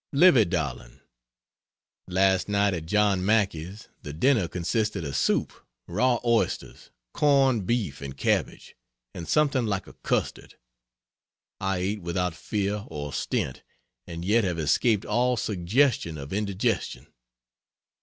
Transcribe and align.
LIVY 0.13 0.45
DARLING, 0.45 0.99
Last 2.07 2.49
night 2.49 2.73
at 2.73 2.87
John 2.87 3.23
Mackay's 3.23 3.87
the 4.01 4.11
dinner 4.13 4.47
consisted 4.47 5.05
of 5.05 5.15
soup, 5.15 5.53
raw 5.85 6.17
oysters, 6.25 6.89
corned 7.13 7.67
beef 7.67 8.01
and 8.01 8.17
cabbage, 8.17 8.75
and 9.13 9.27
something 9.27 9.67
like 9.67 9.85
a 9.85 9.93
custard. 9.93 10.55
I 11.59 11.77
ate 11.77 12.01
without 12.01 12.33
fear 12.33 12.85
or 12.87 13.13
stint, 13.13 13.61
and 14.07 14.25
yet 14.25 14.43
have 14.43 14.57
escaped 14.57 15.05
all 15.05 15.37
suggestion 15.37 16.17
of 16.17 16.33
indigestion. 16.33 17.05